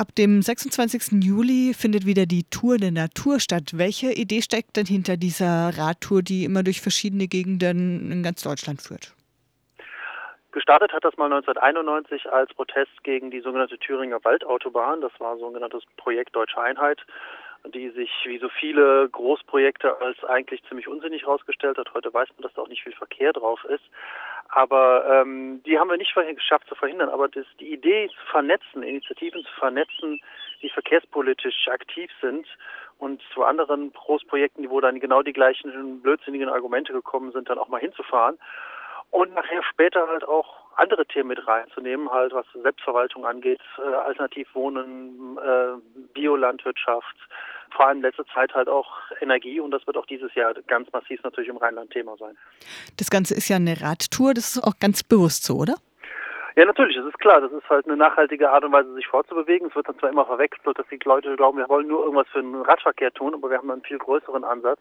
Ab 0.00 0.14
dem 0.16 0.40
26. 0.40 1.22
Juli 1.22 1.74
findet 1.74 2.06
wieder 2.06 2.24
die 2.24 2.44
Tour 2.48 2.78
der 2.78 2.90
Natur 2.90 3.38
statt. 3.38 3.72
Welche 3.74 4.10
Idee 4.14 4.40
steckt 4.40 4.78
denn 4.78 4.86
hinter 4.86 5.18
dieser 5.18 5.76
Radtour, 5.76 6.22
die 6.22 6.46
immer 6.46 6.62
durch 6.62 6.80
verschiedene 6.80 7.26
Gegenden 7.26 8.10
in 8.10 8.22
ganz 8.22 8.42
Deutschland 8.42 8.80
führt? 8.80 9.12
Gestartet 10.52 10.94
hat 10.94 11.04
das 11.04 11.18
mal 11.18 11.30
1991 11.30 12.32
als 12.32 12.48
Protest 12.54 13.04
gegen 13.04 13.30
die 13.30 13.42
sogenannte 13.42 13.78
Thüringer 13.78 14.24
Waldautobahn. 14.24 15.02
Das 15.02 15.12
war 15.18 15.34
ein 15.34 15.38
sogenanntes 15.38 15.82
Projekt 15.98 16.34
Deutsche 16.34 16.58
Einheit, 16.58 17.04
die 17.74 17.90
sich 17.90 18.10
wie 18.24 18.38
so 18.38 18.48
viele 18.48 19.06
Großprojekte 19.10 20.00
als 20.00 20.24
eigentlich 20.24 20.62
ziemlich 20.64 20.88
unsinnig 20.88 21.24
herausgestellt 21.24 21.76
hat. 21.76 21.92
Heute 21.92 22.14
weiß 22.14 22.30
man, 22.38 22.44
dass 22.44 22.54
da 22.54 22.62
auch 22.62 22.68
nicht 22.68 22.84
viel 22.84 22.94
Verkehr 22.94 23.34
drauf 23.34 23.62
ist. 23.64 23.84
Aber 24.52 25.04
ähm, 25.08 25.62
die 25.64 25.78
haben 25.78 25.90
wir 25.90 25.96
nicht 25.96 26.14
geschafft 26.14 26.68
zu 26.68 26.74
verhindern. 26.74 27.08
Aber 27.08 27.28
das, 27.28 27.46
die 27.60 27.72
Idee 27.72 28.08
zu 28.08 28.26
vernetzen, 28.30 28.82
Initiativen 28.82 29.42
zu 29.44 29.52
vernetzen, 29.58 30.20
die 30.62 30.70
verkehrspolitisch 30.70 31.68
aktiv 31.68 32.10
sind 32.20 32.46
und 32.98 33.22
zu 33.32 33.44
anderen 33.44 33.92
Großprojekten, 33.92 34.68
wo 34.68 34.80
dann 34.80 35.00
genau 35.00 35.22
die 35.22 35.32
gleichen 35.32 36.02
blödsinnigen 36.02 36.48
Argumente 36.48 36.92
gekommen 36.92 37.32
sind, 37.32 37.48
dann 37.48 37.58
auch 37.58 37.68
mal 37.68 37.80
hinzufahren 37.80 38.38
und 39.10 39.34
nachher 39.34 39.62
später 39.62 40.08
halt 40.08 40.24
auch 40.24 40.70
andere 40.76 41.04
Themen 41.06 41.28
mit 41.28 41.46
reinzunehmen, 41.46 42.10
halt 42.10 42.32
was 42.32 42.46
Selbstverwaltung 42.54 43.26
angeht, 43.26 43.60
äh, 43.78 43.94
Alternativwohnen, 43.94 45.38
äh, 45.38 46.00
Biolandwirtschaft, 46.14 47.16
vor 47.74 47.86
allem 47.86 48.02
letzte 48.02 48.24
Zeit 48.26 48.54
halt 48.54 48.68
auch 48.68 48.88
Energie 49.20 49.60
und 49.60 49.70
das 49.70 49.86
wird 49.86 49.96
auch 49.96 50.06
dieses 50.06 50.34
Jahr 50.34 50.54
ganz 50.66 50.92
massiv 50.92 51.22
natürlich 51.22 51.50
im 51.50 51.56
Rheinland 51.56 51.90
Thema 51.90 52.16
sein. 52.16 52.36
Das 52.98 53.10
Ganze 53.10 53.34
ist 53.34 53.48
ja 53.48 53.56
eine 53.56 53.80
Radtour, 53.80 54.34
das 54.34 54.56
ist 54.56 54.62
auch 54.62 54.78
ganz 54.78 55.02
bewusst 55.02 55.44
so, 55.44 55.56
oder? 55.56 55.74
Ja, 56.56 56.64
natürlich, 56.64 56.96
das 56.96 57.06
ist 57.06 57.18
klar. 57.20 57.40
Das 57.40 57.52
ist 57.52 57.68
halt 57.70 57.86
eine 57.86 57.96
nachhaltige 57.96 58.50
Art 58.50 58.64
und 58.64 58.72
Weise, 58.72 58.92
sich 58.94 59.06
fortzubewegen. 59.06 59.68
Es 59.68 59.74
wird 59.76 59.88
dann 59.88 59.98
zwar 59.98 60.10
immer 60.10 60.26
verwechselt, 60.26 60.78
dass 60.78 60.86
die 60.88 60.98
Leute 61.04 61.36
glauben, 61.36 61.58
wir 61.58 61.68
wollen 61.68 61.86
nur 61.86 62.02
irgendwas 62.02 62.26
für 62.28 62.42
den 62.42 62.56
Radverkehr 62.56 63.12
tun, 63.12 63.34
aber 63.34 63.50
wir 63.50 63.58
haben 63.58 63.70
einen 63.70 63.82
viel 63.82 63.98
größeren 63.98 64.42
Ansatz 64.44 64.80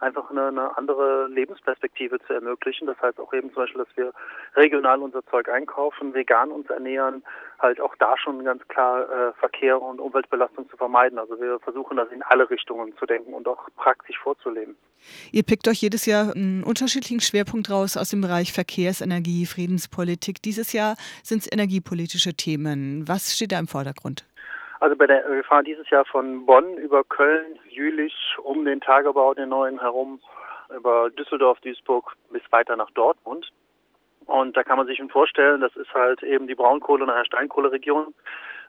einfach 0.00 0.30
eine, 0.30 0.48
eine 0.48 0.76
andere 0.76 1.28
Lebensperspektive 1.28 2.18
zu 2.20 2.32
ermöglichen. 2.32 2.86
Das 2.86 3.00
heißt 3.00 3.20
auch 3.20 3.32
eben 3.32 3.52
zum 3.52 3.62
Beispiel, 3.62 3.84
dass 3.84 3.96
wir 3.96 4.12
regional 4.56 5.00
unser 5.00 5.24
Zeug 5.26 5.48
einkaufen, 5.48 6.14
vegan 6.14 6.50
uns 6.50 6.68
ernähren, 6.70 7.22
halt 7.60 7.80
auch 7.80 7.94
da 7.98 8.16
schon 8.18 8.44
ganz 8.44 8.66
klar 8.68 9.02
äh, 9.02 9.32
Verkehr 9.34 9.80
und 9.80 10.00
Umweltbelastung 10.00 10.68
zu 10.68 10.76
vermeiden. 10.76 11.18
Also 11.18 11.40
wir 11.40 11.58
versuchen 11.60 11.96
das 11.96 12.10
in 12.10 12.22
alle 12.22 12.48
Richtungen 12.48 12.96
zu 12.96 13.06
denken 13.06 13.34
und 13.34 13.46
auch 13.48 13.68
praktisch 13.76 14.18
vorzuleben. 14.18 14.76
Ihr 15.32 15.42
pickt 15.42 15.66
euch 15.68 15.80
jedes 15.80 16.06
Jahr 16.06 16.34
einen 16.34 16.62
unterschiedlichen 16.64 17.20
Schwerpunkt 17.20 17.70
raus 17.70 17.96
aus 17.96 18.10
dem 18.10 18.20
Bereich 18.20 18.52
Verkehrsenergie, 18.52 19.46
Friedenspolitik. 19.46 20.42
Dieses 20.42 20.72
Jahr 20.72 20.96
sind 21.22 21.42
es 21.42 21.52
energiepolitische 21.52 22.34
Themen. 22.34 23.08
Was 23.08 23.34
steht 23.34 23.52
da 23.52 23.58
im 23.58 23.68
Vordergrund? 23.68 24.26
Also 24.80 24.96
bei 24.96 25.06
der, 25.06 25.28
wir 25.30 25.44
fahren 25.44 25.64
dieses 25.64 25.88
Jahr 25.90 26.06
von 26.06 26.46
Bonn 26.46 26.78
über 26.78 27.04
Köln, 27.04 27.58
Jülich, 27.68 28.14
um 28.42 28.64
den 28.64 28.80
Tagebau, 28.80 29.34
den 29.34 29.50
neuen 29.50 29.78
herum, 29.78 30.20
über 30.74 31.10
Düsseldorf, 31.10 31.60
Duisburg 31.60 32.14
bis 32.30 32.42
weiter 32.50 32.76
nach 32.76 32.90
Dortmund. 32.92 33.50
Und 34.26 34.56
da 34.56 34.62
kann 34.62 34.78
man 34.78 34.86
sich 34.86 34.98
schon 34.98 35.08
vorstellen, 35.08 35.60
das 35.60 35.74
ist 35.76 35.92
halt 35.94 36.22
eben 36.22 36.46
die 36.46 36.54
Braunkohle- 36.54 37.04
und 37.04 37.26
Steinkohleregion. 37.26 38.14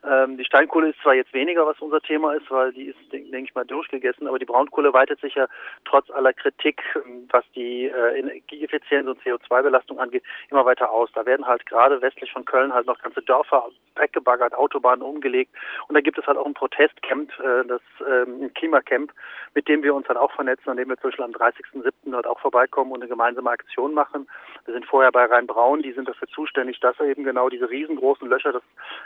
Ähm, 0.04 0.38
die 0.38 0.46
Steinkohle 0.46 0.90
ist 0.90 1.00
zwar 1.02 1.14
jetzt 1.14 1.34
weniger, 1.34 1.66
was 1.66 1.80
unser 1.80 2.02
Thema 2.02 2.34
ist, 2.34 2.50
weil 2.50 2.74
die 2.74 2.86
ist, 2.86 2.98
denke 3.12 3.30
denk 3.30 3.50
ich 3.50 3.56
mal, 3.56 3.66
durchgegessen, 3.66 4.28
aber 4.28 4.40
die 4.40 4.46
Braunkohle 4.46 4.94
weitet 4.94 5.22
sich 5.22 5.36
ja 5.36 5.48
trotz 5.86 6.10
aller 6.10 6.34
Kritik, 6.34 6.82
ähm, 6.96 7.28
was 7.30 7.46
die 7.56 7.86
äh, 7.86 8.20
Energieeffizienz 8.20 9.08
und 9.08 9.22
CO2-Belastung 9.22 10.00
angeht, 10.00 10.24
immer 10.50 10.66
weiter 10.66 10.90
aus. 10.90 11.12
Da 11.14 11.26
werden 11.28 11.46
halt 11.46 11.66
gerade 11.68 12.02
westlich 12.02 12.32
von 12.32 12.46
Köln 12.46 12.74
halt 12.74 12.88
noch 12.88 13.00
ganze 13.00 13.22
Dörfer 13.22 13.70
weggebaggert, 13.96 14.56
Autobahnen 14.56 15.04
umgelegt 15.04 15.54
und 15.88 15.94
da 15.94 16.02
gibt 16.02 16.18
es 16.18 16.26
halt 16.26 16.38
auch 16.38 16.48
ein 16.48 16.56
Protestcamp, 16.56 17.32
äh, 17.40 17.66
das 17.68 17.82
ähm, 18.08 18.52
Klimacamp, 18.56 19.14
mit 19.54 19.68
dem 19.68 19.84
wir 19.84 19.94
uns 19.94 20.08
dann 20.08 20.18
auch 20.18 20.32
vernetzen, 20.32 20.70
an 20.70 20.78
dem 20.78 20.90
wir 20.90 20.98
zum 20.98 21.12
Beispiel 21.12 21.26
am 21.26 21.32
30.07. 21.32 21.92
dort 22.06 22.26
auch 22.26 22.40
vorbeikommen 22.40 22.92
und 22.92 23.02
eine 23.02 23.10
gemeinsame 23.10 23.52
Aktion 23.52 23.94
machen. 23.94 24.28
Wir 24.66 24.74
sind 24.74 24.86
vorher 24.86 25.12
bei 25.12 25.26
Rhein-Braun, 25.26 25.84
die 25.84 25.92
sind 25.92 26.08
dafür 26.08 26.28
zuständig, 26.30 26.80
dass 26.80 27.00
eben 27.00 27.24
genau 27.24 27.50
diese 27.50 27.70
riesengroßen 27.70 28.28
Löcher, 28.28 28.52
das, 28.52 28.64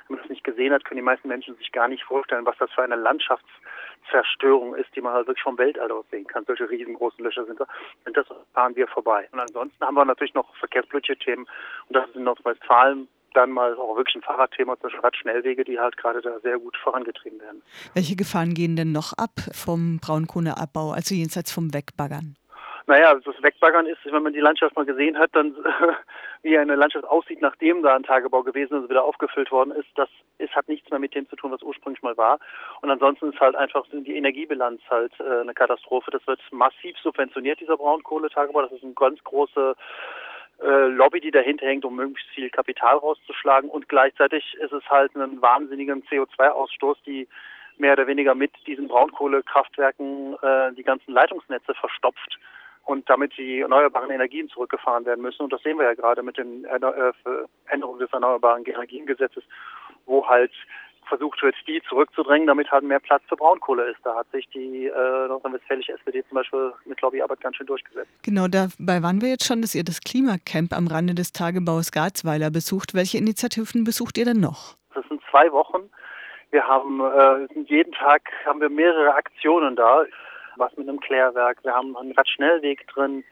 wenn 0.07 0.15
man 0.15 0.23
das 0.23 0.29
nicht 0.29 0.43
gesehen 0.43 0.73
hat, 0.73 0.84
können 0.85 0.97
die 0.97 1.03
meisten 1.03 1.27
Menschen 1.27 1.55
sich 1.57 1.71
gar 1.71 1.87
nicht 1.87 2.03
vorstellen, 2.03 2.45
was 2.45 2.57
das 2.57 2.71
für 2.71 2.83
eine 2.83 2.95
Landschaftszerstörung 2.95 4.75
ist, 4.75 4.95
die 4.95 5.01
man 5.01 5.13
halt 5.13 5.27
wirklich 5.27 5.43
vom 5.43 5.57
Weltall 5.57 5.91
aus 5.91 6.05
sehen 6.11 6.27
kann. 6.27 6.45
Solche 6.45 6.69
riesengroßen 6.69 7.23
Löcher 7.23 7.45
sind 7.45 7.59
da. 7.59 7.67
Und 8.05 8.15
das 8.15 8.27
fahren 8.53 8.75
wir 8.75 8.87
vorbei. 8.87 9.27
Und 9.31 9.39
ansonsten 9.39 9.83
haben 9.83 9.95
wir 9.95 10.05
natürlich 10.05 10.33
noch 10.33 10.55
verkehrspolitische. 10.55 11.35
Und 11.35 11.47
das 11.89 12.07
ist 12.09 12.15
in 12.15 12.23
Nordrhein-Westfalen 12.23 13.07
dann 13.33 13.51
mal 13.51 13.75
auch 13.75 13.97
wirklich 13.97 14.15
ein 14.15 14.21
Fahrradthema, 14.21 14.75
zum 14.75 14.83
Beispiel 14.83 15.01
Radschnellwege, 15.01 15.63
die 15.65 15.77
halt 15.77 15.97
gerade 15.97 16.21
da 16.21 16.39
sehr 16.39 16.57
gut 16.57 16.75
vorangetrieben 16.77 17.39
werden. 17.41 17.61
Welche 17.93 18.15
Gefahren 18.15 18.53
gehen 18.53 18.75
denn 18.75 18.93
noch 18.93 19.13
ab 19.17 19.33
vom 19.51 19.99
Braunkohleabbau, 19.99 20.91
also 20.91 21.13
jenseits 21.13 21.51
vom 21.51 21.73
Wegbaggern? 21.73 22.37
Naja, 22.87 23.15
das 23.15 23.41
Wegbaggern 23.41 23.87
ist, 23.87 23.97
wenn 24.05 24.21
man 24.21 24.33
die 24.33 24.39
Landschaft 24.39 24.75
mal 24.75 24.85
gesehen 24.85 25.17
hat, 25.17 25.31
dann 25.33 25.55
wie 26.43 26.55
eine 26.55 26.75
Landschaft 26.75 27.05
aussieht, 27.05 27.41
nachdem 27.41 27.81
da 27.81 27.95
ein 27.95 28.03
Tagebau 28.03 28.43
gewesen 28.43 28.75
ist 28.75 28.83
und 28.83 28.89
wieder 28.89 29.03
aufgefüllt 29.03 29.51
worden 29.51 29.71
ist, 29.71 29.89
das 29.95 30.09
ist, 30.37 30.55
hat 30.55 30.67
nichts 30.69 30.91
mehr 30.91 30.99
mit 30.99 31.15
dem 31.15 31.27
zu 31.27 31.35
tun, 31.35 31.51
was 31.51 31.63
ursprünglich 31.63 32.03
mal 32.03 32.15
war. 32.15 32.39
Und 32.81 32.91
ansonsten 32.91 33.31
ist 33.31 33.39
halt 33.39 33.55
einfach 33.55 33.85
die 33.91 34.15
Energiebilanz 34.15 34.81
halt 34.87 35.11
äh, 35.19 35.41
eine 35.41 35.55
Katastrophe. 35.55 36.11
Das 36.11 36.25
wird 36.27 36.39
massiv 36.51 36.95
subventioniert, 36.99 37.59
dieser 37.59 37.77
Braunkohletagebau. 37.77 38.61
Das 38.61 38.71
ist 38.71 38.83
eine 38.83 38.93
ganz 38.93 39.23
große 39.23 39.75
äh, 40.61 40.85
Lobby, 40.87 41.21
die 41.21 41.31
dahinter 41.31 41.65
hängt, 41.65 41.85
um 41.85 41.95
möglichst 41.95 42.29
viel 42.35 42.51
Kapital 42.51 42.97
rauszuschlagen. 42.97 43.67
Und 43.67 43.89
gleichzeitig 43.89 44.55
ist 44.61 44.73
es 44.73 44.87
halt 44.91 45.15
ein 45.15 45.41
wahnsinniger 45.41 45.95
CO2-Ausstoß, 45.95 46.97
die 47.07 47.27
mehr 47.77 47.93
oder 47.93 48.05
weniger 48.05 48.35
mit 48.35 48.51
diesen 48.67 48.87
Braunkohlekraftwerken 48.87 50.35
äh, 50.43 50.71
die 50.73 50.83
ganzen 50.83 51.13
Leitungsnetze 51.13 51.73
verstopft 51.73 52.37
und 52.85 53.09
damit 53.09 53.35
die 53.37 53.61
erneuerbaren 53.61 54.11
Energien 54.11 54.47
zurückgefahren 54.47 55.05
werden 55.05 55.21
müssen. 55.21 55.43
Und 55.43 55.53
das 55.53 55.61
sehen 55.63 55.77
wir 55.77 55.85
ja 55.85 55.93
gerade 55.95 56.23
mit 56.23 56.37
den 56.37 56.65
äh, 56.65 56.79
Änderungen 57.67 57.99
des 57.99 58.13
Erneuerbaren 58.13 58.63
Energiengesetzes, 58.63 59.43
wo 60.05 60.27
halt 60.27 60.51
versucht 61.07 61.41
wird, 61.41 61.55
die 61.67 61.81
zurückzudrängen, 61.87 62.47
damit 62.47 62.71
halt 62.71 62.83
mehr 62.83 62.99
Platz 62.99 63.23
für 63.27 63.35
Braunkohle 63.35 63.83
ist. 63.91 63.99
Da 64.03 64.15
hat 64.15 64.29
sich 64.31 64.47
die 64.49 64.87
äh, 64.87 65.27
nordrhein-westfälische 65.27 65.93
SPD 65.93 66.23
zum 66.27 66.35
Beispiel 66.35 66.73
mit 66.85 66.99
Lobbyarbeit 67.01 67.41
ganz 67.41 67.57
schön 67.57 67.67
durchgesetzt. 67.67 68.09
Genau, 68.23 68.47
dabei 68.47 69.03
waren 69.03 69.21
wir 69.21 69.29
jetzt 69.29 69.45
schon, 69.45 69.61
dass 69.61 69.75
ihr 69.75 69.83
das 69.83 70.01
Klimacamp 70.01 70.73
am 70.73 70.87
Rande 70.87 71.13
des 71.13 71.31
Tagebaus 71.31 71.91
Garzweiler 71.91 72.49
besucht. 72.49 72.93
Welche 72.93 73.17
Initiativen 73.17 73.83
besucht 73.83 74.17
ihr 74.17 74.25
denn 74.25 74.39
noch? 74.39 74.75
Das 74.93 75.07
sind 75.07 75.21
zwei 75.29 75.51
Wochen. 75.51 75.89
Wir 76.51 76.67
haben 76.67 77.01
äh, 77.01 77.61
jeden 77.67 77.91
Tag 77.93 78.21
haben 78.45 78.61
wir 78.61 78.69
mehrere 78.69 79.13
Aktionen 79.13 79.75
da 79.75 80.05
was 80.57 80.75
mit 80.77 80.87
einem 80.87 80.99
Klärwerk. 80.99 81.63
Wir 81.63 81.73
haben 81.73 81.95
einen 81.97 82.11
Radschnellweg 82.13 82.87
drin. 82.87 83.23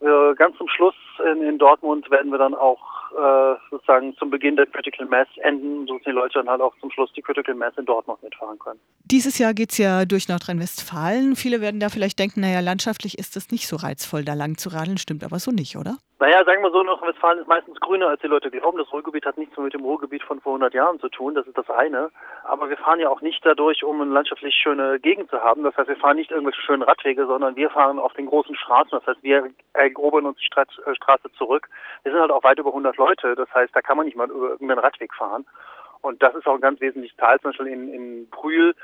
Äh, 0.00 0.34
ganz 0.34 0.56
zum 0.56 0.68
Schluss 0.68 0.94
in, 1.20 1.42
in, 1.42 1.58
Dortmund 1.58 2.10
werden 2.10 2.30
wir 2.30 2.38
dann 2.38 2.54
auch 2.54 2.80
äh, 3.12 3.56
sozusagen 3.70 4.16
zum 4.16 4.30
Beginn 4.30 4.56
der 4.56 4.66
Critical 4.66 5.06
Mass 5.06 5.28
enden, 5.42 5.86
so 5.86 5.94
dass 5.94 6.04
die 6.04 6.10
Leute 6.10 6.38
dann 6.38 6.48
halt 6.48 6.60
auch 6.60 6.74
zum 6.80 6.90
Schluss 6.90 7.12
die 7.12 7.22
Critical 7.22 7.54
Mass 7.54 7.74
in 7.76 7.84
Dortmund 7.84 8.22
mitfahren 8.22 8.58
können. 8.58 8.80
Dieses 9.04 9.38
Jahr 9.38 9.54
geht 9.54 9.70
es 9.70 9.78
ja 9.78 10.04
durch 10.04 10.28
Nordrhein-Westfalen. 10.28 11.36
Viele 11.36 11.60
werden 11.60 11.80
da 11.80 11.88
vielleicht 11.88 12.18
denken, 12.18 12.40
naja, 12.40 12.60
landschaftlich 12.60 13.18
ist 13.18 13.36
es 13.36 13.50
nicht 13.50 13.68
so 13.68 13.76
reizvoll, 13.76 14.24
da 14.24 14.34
lang 14.34 14.58
zu 14.58 14.68
radeln. 14.68 14.98
Stimmt 14.98 15.24
aber 15.24 15.38
so 15.38 15.50
nicht, 15.50 15.76
oder? 15.76 15.96
Naja, 16.18 16.42
sagen 16.46 16.62
wir 16.62 16.70
so, 16.70 16.82
Nordrhein-Westfalen 16.82 17.40
ist 17.40 17.46
meistens 17.46 17.78
grüner, 17.78 18.08
als 18.08 18.22
die 18.22 18.26
Leute 18.26 18.50
glauben. 18.50 18.78
Das 18.78 18.90
Ruhrgebiet 18.90 19.26
hat 19.26 19.36
nichts 19.36 19.56
mit 19.58 19.74
dem 19.74 19.84
Ruhrgebiet 19.84 20.22
von 20.22 20.40
vor 20.40 20.52
100 20.52 20.72
Jahren 20.72 20.98
zu 20.98 21.10
tun, 21.10 21.34
das 21.34 21.46
ist 21.46 21.58
das 21.58 21.68
eine. 21.68 22.10
Aber 22.44 22.70
wir 22.70 22.78
fahren 22.78 23.00
ja 23.00 23.10
auch 23.10 23.20
nicht 23.20 23.44
dadurch, 23.44 23.84
um 23.84 24.00
eine 24.00 24.10
landschaftlich 24.10 24.54
schöne 24.54 24.98
Gegend 24.98 25.28
zu 25.28 25.38
haben. 25.42 25.62
Das 25.62 25.76
heißt, 25.76 25.88
wir 25.88 25.96
fahren 25.96 26.16
nicht 26.16 26.30
irgendwelche 26.30 26.62
schönen 26.62 26.82
Radwege, 26.82 27.26
sondern 27.26 27.54
wir 27.56 27.68
fahren 27.68 27.98
auf 27.98 28.14
den 28.14 28.26
großen 28.26 28.56
Straßen. 28.56 28.92
Das 28.92 29.06
heißt, 29.06 29.22
wir 29.22 29.50
erobern 29.74 30.24
uns 30.24 30.38
die 30.38 30.48
äh, 30.58 30.94
Straße 31.06 31.32
zurück. 31.38 31.68
Wir 32.02 32.12
sind 32.12 32.20
halt 32.20 32.32
auch 32.32 32.42
weit 32.42 32.58
über 32.58 32.70
100 32.70 32.96
Leute. 32.96 33.34
Das 33.36 33.52
heißt, 33.54 33.74
da 33.74 33.80
kann 33.80 33.96
man 33.96 34.06
nicht 34.06 34.16
mal 34.16 34.30
über 34.30 34.50
irgendeinen 34.50 34.80
Radweg 34.80 35.14
fahren. 35.14 35.46
Und 36.02 36.22
das 36.22 36.34
ist 36.34 36.46
auch 36.46 36.54
ein 36.54 36.60
ganz 36.60 36.80
wesentliches 36.80 37.16
Teil. 37.16 37.38
Zum 37.40 37.50
Beispiel 37.50 37.68
in, 37.68 37.92
in 37.92 38.30
Brühl 38.30 38.74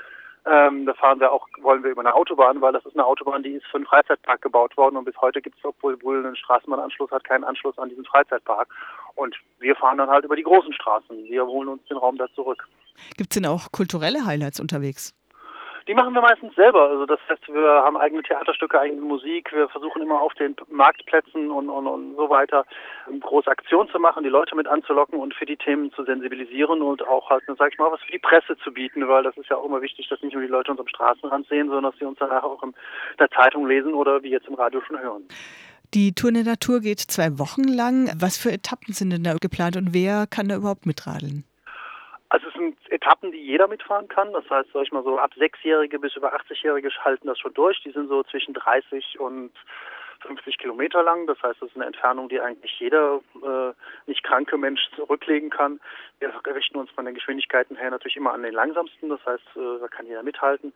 ähm, 0.45 0.87
da 0.87 0.95
fahren 0.95 1.21
wir 1.21 1.31
auch, 1.31 1.47
wollen 1.61 1.85
wir 1.85 1.93
über 1.93 2.01
eine 2.01 2.15
Autobahn, 2.15 2.61
weil 2.61 2.73
das 2.73 2.85
ist 2.85 2.95
eine 2.95 3.07
Autobahn, 3.07 3.45
die 3.45 3.53
ist 3.53 3.67
für 3.67 3.77
einen 3.77 3.87
Freizeitpark 3.87 4.43
gebaut 4.43 4.77
worden 4.77 4.97
und 4.97 5.05
bis 5.05 5.17
heute 5.21 5.41
gibt 5.41 5.57
es, 5.59 5.65
obwohl 5.65 5.97
Bull 5.97 6.25
einen 6.25 6.35
Straßenbahnanschluss 6.35 7.13
hat, 7.13 7.23
keinen 7.23 7.45
Anschluss 7.45 7.79
an 7.79 7.91
diesen 7.91 8.05
Freizeitpark. 8.05 8.69
Und 9.15 9.37
wir 9.61 9.77
fahren 9.77 9.99
dann 9.99 10.11
halt 10.11 10.25
über 10.25 10.35
die 10.35 10.43
großen 10.43 10.73
Straßen. 10.73 11.25
Wir 11.25 11.47
holen 11.47 11.69
uns 11.69 11.85
den 11.85 11.97
Raum 11.97 12.19
da 12.19 12.27
zurück. 12.35 12.67
Gibt 13.17 13.33
es 13.33 13.41
denn 13.41 13.47
auch 13.47 13.71
kulturelle 13.71 14.27
Highlights 14.27 14.59
unterwegs? 14.59 15.15
Die 15.89 15.95
machen 15.95 16.15
wir 16.15 16.21
meistens 16.21 16.55
selber. 16.55 16.89
Also 16.89 17.07
das 17.07 17.19
heißt, 17.29 17.49
wir 17.49 17.83
haben 17.83 17.97
eigene 17.97 18.23
Theaterstücke, 18.23 18.79
eigene 18.81 19.01
Musik. 19.01 19.53
Wir 19.53 19.69
versuchen 19.69 20.03
immer 20.03 20.21
auf 20.21 20.33
den 20.35 20.55
Marktplätzen 20.71 21.51
und, 21.51 21.69
und, 21.69 21.87
und 21.87 22.17
so 22.17 22.31
weiter 22.31 22.65
große 23.21 23.51
Aktionen 23.51 23.89
zu 23.91 23.99
machen, 23.99 24.23
die 24.23 24.29
Leute 24.29 24.55
mit 24.55 24.67
anzulocken 24.67 25.19
und 25.19 25.35
für 25.35 25.47
die 25.47 25.57
Themen 25.57 25.93
zu 25.93 26.05
sensibilisieren 26.05 26.83
und 26.83 27.07
auch 27.07 27.31
halt, 27.31 27.43
sag 27.59 27.73
ich 27.73 27.79
mal, 27.79 27.91
was 27.91 28.01
für 28.03 28.13
die 28.13 28.19
Presse 28.19 28.57
zu 28.63 28.73
bieten, 28.73 29.09
weil 29.09 29.23
das 29.23 29.37
ist 29.37 29.49
ja 29.49 29.57
auch 29.57 29.65
immer 29.65 29.83
wichtig, 29.83 30.09
dass 30.09 30.23
nicht 30.23 30.35
nur 30.35 30.43
die 30.43 30.49
Leute 30.49 30.71
uns 30.71 30.81
am 30.81 30.89
Straßenrand 30.89 31.49
sehen, 31.49 31.67
sondern 31.69 31.91
dass 31.91 31.99
sie 31.99 32.05
uns 32.05 32.19
danach 32.19 32.45
auch 32.45 32.63
in 32.63 32.75
der 33.19 33.31
Zeitung 33.31 33.67
lesen 33.67 33.95
oder 33.95 34.23
wie 34.23 34.31
jetzt 34.31 34.47
im 34.47 34.55
Radio 34.55 34.81
schon 34.87 35.01
hören. 35.01 35.25
Die 35.95 36.15
Tour 36.15 36.33
der 36.33 36.45
Natur 36.45 36.81
geht 36.81 37.01
zwei 37.01 37.39
Wochen 37.39 37.65
lang. 37.65 38.11
Was 38.19 38.39
für 38.39 38.51
Etappen 38.51 38.95
sind 38.95 39.11
denn 39.11 39.25
da 39.25 39.35
geplant 39.35 39.77
und 39.77 39.93
wer 39.93 40.27
kann 40.27 40.49
da 40.49 40.57
überhaupt 40.57 40.87
mitradeln? 40.87 41.45
Also 42.33 42.49
es 42.49 42.55
sind 42.55 42.79
Etappen, 42.91 43.31
die 43.31 43.45
jeder 43.45 43.69
mitfahren 43.69 44.09
kann. 44.09 44.33
Das 44.33 44.49
heißt, 44.49 44.71
sag 44.73 44.85
ich 44.85 44.91
mal 44.91 45.03
so 45.03 45.19
ab 45.19 45.35
Sechsjährige 45.37 45.99
bis 45.99 46.17
über 46.17 46.35
80-Jährige 46.35 46.89
halten 47.05 47.27
das 47.27 47.39
schon 47.39 47.53
durch. 47.53 47.79
Die 47.83 47.91
sind 47.91 48.09
so 48.09 48.23
zwischen 48.23 48.55
30 48.55 49.21
und 49.21 49.53
50 50.21 50.57
Kilometer 50.57 51.03
lang. 51.03 51.27
Das 51.27 51.37
heißt, 51.43 51.61
das 51.61 51.69
ist 51.69 51.77
eine 51.77 51.85
Entfernung, 51.85 52.31
die 52.31 52.41
eigentlich 52.41 52.81
jeder 52.81 53.21
äh, 53.35 53.75
nicht 54.07 54.23
kranke 54.23 54.57
Mensch 54.57 54.81
zurücklegen 54.97 55.51
kann. 55.51 55.79
Wir 56.21 56.33
richten 56.55 56.79
uns 56.79 56.91
von 56.93 57.05
den 57.05 57.15
Geschwindigkeiten 57.15 57.77
her 57.77 57.91
natürlich 57.91 58.17
immer 58.17 58.33
an 58.33 58.45
den 58.45 58.55
langsamsten. 58.55 59.11
Das 59.11 59.21
heißt, 59.27 59.57
äh, 59.57 59.81
da 59.81 59.89
kann 59.89 60.07
jeder 60.07 60.23
mithalten. 60.23 60.73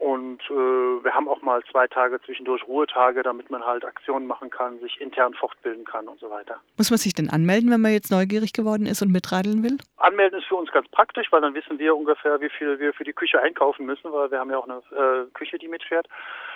Und 0.00 0.40
äh, 0.48 1.04
wir 1.04 1.12
haben 1.12 1.28
auch 1.28 1.42
mal 1.42 1.62
zwei 1.70 1.86
Tage 1.86 2.18
zwischendurch 2.22 2.66
Ruhetage, 2.66 3.22
damit 3.22 3.50
man 3.50 3.62
halt 3.66 3.84
Aktionen 3.84 4.26
machen 4.26 4.48
kann, 4.48 4.80
sich 4.80 4.98
intern 4.98 5.34
fortbilden 5.34 5.84
kann 5.84 6.08
und 6.08 6.18
so 6.18 6.30
weiter. 6.30 6.58
Muss 6.78 6.90
man 6.90 6.96
sich 6.96 7.12
denn 7.12 7.28
anmelden, 7.28 7.70
wenn 7.70 7.82
man 7.82 7.92
jetzt 7.92 8.10
neugierig 8.10 8.54
geworden 8.54 8.86
ist 8.86 9.02
und 9.02 9.12
mitradeln 9.12 9.62
will? 9.62 9.76
Anmelden 9.98 10.38
ist 10.38 10.46
für 10.46 10.54
uns 10.54 10.72
ganz 10.72 10.88
praktisch, 10.88 11.30
weil 11.30 11.42
dann 11.42 11.52
wissen 11.52 11.78
wir 11.78 11.94
ungefähr, 11.94 12.40
wie 12.40 12.48
viel 12.48 12.78
wir 12.78 12.94
für 12.94 13.04
die 13.04 13.12
Küche 13.12 13.42
einkaufen 13.42 13.84
müssen, 13.84 14.10
weil 14.10 14.30
wir 14.30 14.38
haben 14.38 14.50
ja 14.50 14.56
auch 14.56 14.66
eine 14.66 14.78
äh, 14.90 15.26
Küche, 15.34 15.58
die 15.58 15.68
mitfährt. 15.68 16.08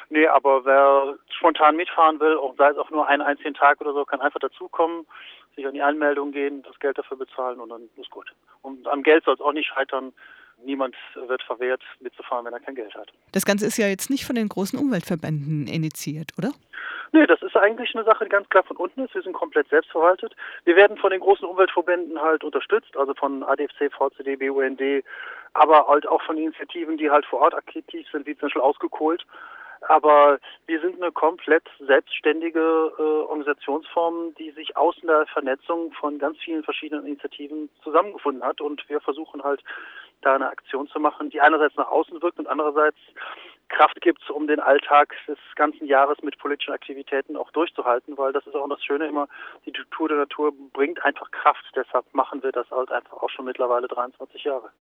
Nee, 0.08 0.26
aber 0.26 0.64
wer 0.64 1.18
spontan 1.36 1.76
mitfahren 1.76 2.20
will, 2.20 2.38
auch 2.38 2.54
sei 2.56 2.70
es 2.70 2.78
auch 2.78 2.88
nur 2.88 3.06
einen 3.06 3.20
einzigen 3.20 3.52
Tag 3.52 3.78
oder 3.82 3.92
so, 3.92 4.06
kann 4.06 4.22
einfach 4.22 4.40
dazukommen, 4.40 5.04
sich 5.54 5.66
an 5.66 5.74
die 5.74 5.82
Anmeldung 5.82 6.32
gehen, 6.32 6.62
das 6.62 6.78
Geld 6.78 6.96
dafür 6.96 7.18
bezahlen 7.18 7.60
und 7.60 7.68
dann 7.68 7.90
ist 7.96 8.10
gut. 8.10 8.32
Und 8.62 8.88
am 8.88 9.02
Geld 9.02 9.22
soll 9.24 9.34
es 9.34 9.40
auch 9.42 9.52
nicht 9.52 9.68
scheitern 9.68 10.14
niemand 10.64 10.96
wird 11.14 11.42
verwehrt, 11.42 11.82
mitzufahren, 12.00 12.44
wenn 12.46 12.52
er 12.52 12.60
kein 12.60 12.74
Geld 12.74 12.94
hat. 12.94 13.12
Das 13.32 13.44
Ganze 13.44 13.66
ist 13.66 13.76
ja 13.76 13.88
jetzt 13.88 14.10
nicht 14.10 14.24
von 14.24 14.36
den 14.36 14.48
großen 14.48 14.78
Umweltverbänden 14.78 15.66
initiiert, 15.66 16.32
oder? 16.38 16.52
Nee, 17.12 17.26
das 17.26 17.40
ist 17.42 17.56
eigentlich 17.56 17.94
eine 17.94 18.04
Sache, 18.04 18.24
die 18.24 18.30
ganz 18.30 18.48
klar 18.48 18.64
von 18.64 18.76
unten 18.76 19.04
ist. 19.04 19.14
Wir 19.14 19.22
sind 19.22 19.34
komplett 19.34 19.68
selbstverwaltet. 19.68 20.34
Wir 20.64 20.74
werden 20.74 20.96
von 20.96 21.12
den 21.12 21.20
großen 21.20 21.46
Umweltverbänden 21.46 22.20
halt 22.20 22.42
unterstützt, 22.42 22.96
also 22.96 23.14
von 23.14 23.44
ADFC, 23.44 23.88
VCD, 23.92 24.34
BUND, 24.34 25.04
aber 25.52 25.86
halt 25.86 26.08
auch 26.08 26.20
von 26.22 26.36
Initiativen, 26.36 26.98
die 26.98 27.10
halt 27.10 27.24
vor 27.26 27.40
Ort 27.40 27.54
aktiv 27.54 27.84
sind, 28.10 28.26
wie 28.26 28.36
zum 28.36 28.46
Beispiel 28.48 28.62
ausgekohlt. 28.62 29.24
Aber 29.86 30.38
wir 30.66 30.80
sind 30.80 31.00
eine 31.00 31.12
komplett 31.12 31.64
selbstständige 31.78 32.92
äh, 32.98 33.02
Organisationsform, 33.02 34.34
die 34.38 34.50
sich 34.50 34.76
aus 34.76 34.96
der 35.02 35.26
Vernetzung 35.26 35.92
von 35.92 36.18
ganz 36.18 36.38
vielen 36.38 36.64
verschiedenen 36.64 37.06
Initiativen 37.06 37.68
zusammengefunden 37.82 38.42
hat. 38.42 38.60
Und 38.60 38.88
wir 38.88 39.00
versuchen 39.00 39.44
halt 39.44 39.62
da 40.24 40.34
eine 40.34 40.48
Aktion 40.48 40.88
zu 40.88 40.98
machen, 41.00 41.30
die 41.30 41.40
einerseits 41.40 41.76
nach 41.76 41.88
außen 41.88 42.20
wirkt 42.22 42.38
und 42.38 42.48
andererseits 42.48 42.98
Kraft 43.68 44.00
gibt, 44.00 44.28
um 44.30 44.46
den 44.46 44.60
Alltag 44.60 45.14
des 45.26 45.38
ganzen 45.56 45.86
Jahres 45.86 46.22
mit 46.22 46.38
politischen 46.38 46.72
Aktivitäten 46.72 47.36
auch 47.36 47.50
durchzuhalten, 47.50 48.16
weil 48.16 48.32
das 48.32 48.46
ist 48.46 48.54
auch 48.54 48.68
das 48.68 48.84
Schöne 48.84 49.06
immer, 49.06 49.28
die 49.66 49.72
Tour 49.90 50.08
der 50.08 50.18
Natur 50.18 50.52
bringt 50.72 51.04
einfach 51.04 51.30
Kraft. 51.30 51.64
Deshalb 51.74 52.04
machen 52.12 52.42
wir 52.42 52.52
das 52.52 52.70
halt 52.70 52.90
einfach 52.92 53.22
auch 53.22 53.30
schon 53.30 53.46
mittlerweile 53.46 53.88
23 53.88 54.44
Jahre. 54.44 54.70